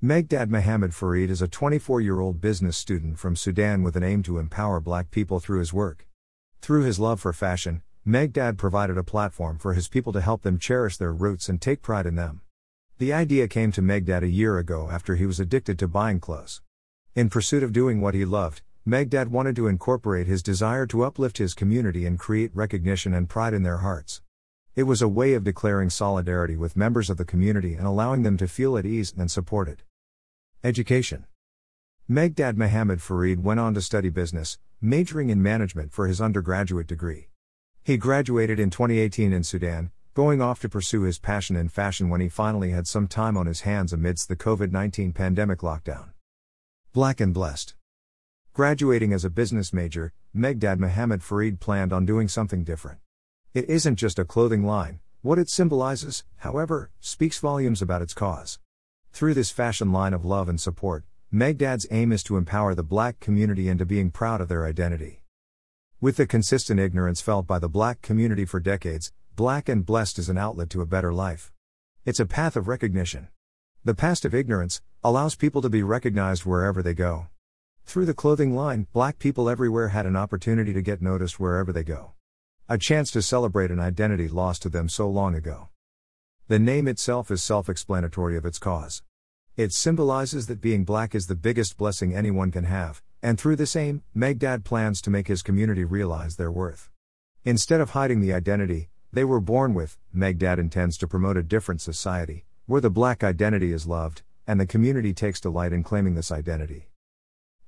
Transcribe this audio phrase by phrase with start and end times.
[0.00, 4.22] Megdad Mohamed Fareed is a 24 year old business student from Sudan with an aim
[4.22, 6.06] to empower black people through his work.
[6.62, 10.56] Through his love for fashion, Megdad provided a platform for his people to help them
[10.56, 12.42] cherish their roots and take pride in them.
[12.98, 16.62] The idea came to Megdad a year ago after he was addicted to buying clothes.
[17.16, 21.38] In pursuit of doing what he loved, Megdad wanted to incorporate his desire to uplift
[21.38, 24.22] his community and create recognition and pride in their hearts.
[24.76, 28.36] It was a way of declaring solidarity with members of the community and allowing them
[28.36, 29.82] to feel at ease and supported.
[30.64, 31.24] Education
[32.10, 37.28] Megdad Mohamed Fareed went on to study business, majoring in management for his undergraduate degree.
[37.84, 42.20] He graduated in 2018 in Sudan, going off to pursue his passion in fashion when
[42.20, 46.08] he finally had some time on his hands amidst the COVID 19 pandemic lockdown.
[46.92, 47.76] Black and blessed.
[48.52, 52.98] Graduating as a business major, Megdad Mohamed Fareed planned on doing something different.
[53.54, 58.58] It isn't just a clothing line, what it symbolizes, however, speaks volumes about its cause.
[59.12, 63.20] Through this fashion line of love and support, Megdad's aim is to empower the black
[63.20, 65.22] community into being proud of their identity.
[66.00, 70.28] With the consistent ignorance felt by the black community for decades, Black and Blessed is
[70.28, 71.52] an outlet to a better life.
[72.04, 73.28] It's a path of recognition.
[73.84, 77.28] The past of ignorance allows people to be recognized wherever they go.
[77.84, 81.84] Through the clothing line, black people everywhere had an opportunity to get noticed wherever they
[81.84, 82.12] go.
[82.68, 85.68] A chance to celebrate an identity lost to them so long ago.
[86.48, 89.02] The name itself is self explanatory of its cause.
[89.58, 93.76] It symbolizes that being black is the biggest blessing anyone can have, and through this
[93.76, 96.88] aim, Megdad plans to make his community realize their worth.
[97.44, 101.82] Instead of hiding the identity they were born with, Megdad intends to promote a different
[101.82, 106.32] society, where the black identity is loved, and the community takes delight in claiming this
[106.32, 106.88] identity.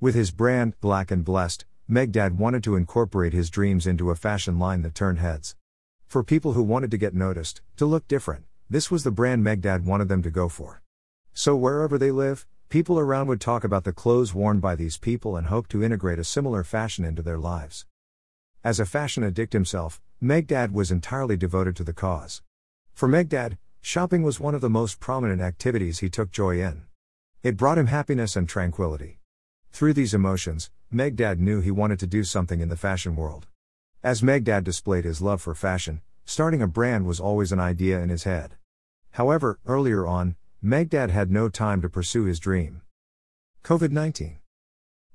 [0.00, 4.58] With his brand, Black and Blessed, Megdad wanted to incorporate his dreams into a fashion
[4.58, 5.54] line that turned heads.
[6.06, 9.82] For people who wanted to get noticed, to look different, this was the brand Megdad
[9.82, 10.80] wanted them to go for.
[11.32, 15.36] So wherever they live, people around would talk about the clothes worn by these people
[15.36, 17.84] and hope to integrate a similar fashion into their lives.
[18.62, 22.42] As a fashion addict himself, Megdad was entirely devoted to the cause.
[22.94, 26.82] For Megdad, shopping was one of the most prominent activities he took joy in.
[27.42, 29.18] It brought him happiness and tranquility.
[29.72, 33.48] Through these emotions, Megdad knew he wanted to do something in the fashion world.
[34.04, 38.10] As Megdad displayed his love for fashion, starting a brand was always an idea in
[38.10, 38.54] his head.
[39.12, 42.82] However, earlier on, Megdad had no time to pursue his dream.
[43.64, 44.38] COVID 19.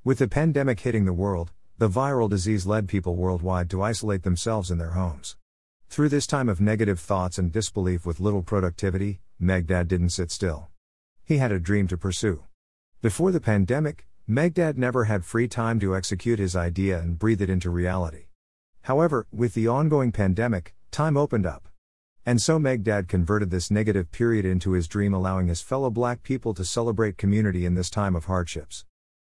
[0.04, 4.70] With the pandemic hitting the world, the viral disease led people worldwide to isolate themselves
[4.72, 5.36] in their homes.
[5.90, 10.70] Through this time of negative thoughts and disbelief with little productivity, Megdad didn't sit still.
[11.24, 12.44] He had a dream to pursue.
[13.02, 17.50] Before the pandemic, Megdad never had free time to execute his idea and breathe it
[17.50, 18.26] into reality.
[18.84, 21.68] However, with the ongoing pandemic, time opened up.
[22.28, 26.56] And so Megdad converted this negative period into his dream, allowing his fellow black people
[26.56, 28.84] to celebrate community in this time of hardships.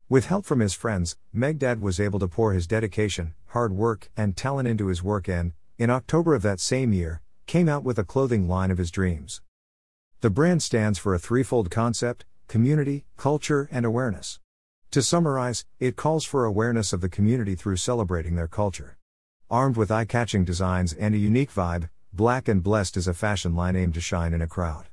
[0.09, 4.35] With help from his friends, Megdad was able to pour his dedication, hard work, and
[4.35, 8.03] talent into his work and, in October of that same year, came out with a
[8.03, 9.41] clothing line of his dreams.
[10.21, 14.39] The brand stands for a threefold concept community, culture, and awareness.
[14.89, 18.97] To summarize, it calls for awareness of the community through celebrating their culture.
[19.51, 23.55] Armed with eye catching designs and a unique vibe, Black and Blessed is a fashion
[23.55, 24.88] line aimed to shine in a crowd.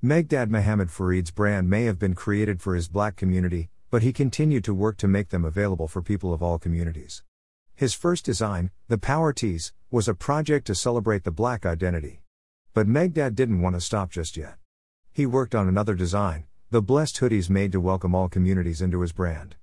[0.00, 4.62] Megdad Mohamed Fareed's brand may have been created for his black community, but he continued
[4.62, 7.24] to work to make them available for people of all communities.
[7.74, 12.22] His first design, the Power Tees, was a project to celebrate the black identity.
[12.74, 14.54] But Megdad didn't want to stop just yet.
[15.12, 19.10] He worked on another design, the Blessed Hoodies made to welcome all communities into his
[19.10, 19.56] brand.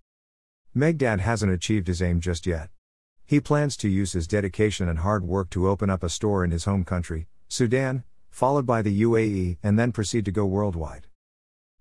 [0.75, 2.71] Megdad hasn't achieved his aim just yet.
[3.25, 6.51] He plans to use his dedication and hard work to open up a store in
[6.51, 11.07] his home country, Sudan, followed by the UAE, and then proceed to go worldwide.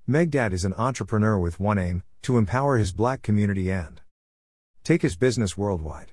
[0.09, 4.01] Megdad is an entrepreneur with one aim to empower his black community and
[4.85, 6.13] take his business worldwide.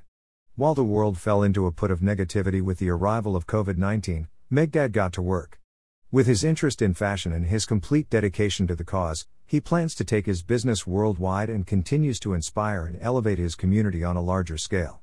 [0.56, 4.28] While the world fell into a put of negativity with the arrival of COVID 19,
[4.52, 5.60] Megdad got to work.
[6.12, 10.04] With his interest in fashion and his complete dedication to the cause, he plans to
[10.04, 14.58] take his business worldwide and continues to inspire and elevate his community on a larger
[14.58, 14.98] scale.